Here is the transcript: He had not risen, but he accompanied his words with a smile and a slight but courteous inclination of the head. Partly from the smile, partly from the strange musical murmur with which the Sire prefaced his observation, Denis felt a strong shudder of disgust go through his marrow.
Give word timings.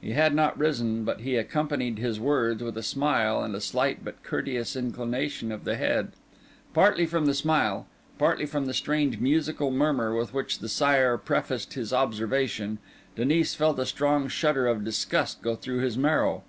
He 0.00 0.14
had 0.14 0.34
not 0.34 0.58
risen, 0.58 1.04
but 1.04 1.20
he 1.20 1.36
accompanied 1.36 2.00
his 2.00 2.18
words 2.18 2.60
with 2.60 2.76
a 2.76 2.82
smile 2.82 3.40
and 3.40 3.54
a 3.54 3.60
slight 3.60 4.04
but 4.04 4.20
courteous 4.24 4.74
inclination 4.74 5.52
of 5.52 5.62
the 5.62 5.76
head. 5.76 6.10
Partly 6.74 7.06
from 7.06 7.26
the 7.26 7.34
smile, 7.34 7.86
partly 8.18 8.46
from 8.46 8.66
the 8.66 8.74
strange 8.74 9.20
musical 9.20 9.70
murmur 9.70 10.12
with 10.12 10.34
which 10.34 10.58
the 10.58 10.68
Sire 10.68 11.16
prefaced 11.16 11.74
his 11.74 11.92
observation, 11.92 12.78
Denis 13.14 13.54
felt 13.54 13.78
a 13.78 13.86
strong 13.86 14.26
shudder 14.26 14.66
of 14.66 14.82
disgust 14.82 15.40
go 15.40 15.54
through 15.54 15.78
his 15.82 15.96
marrow. 15.96 16.42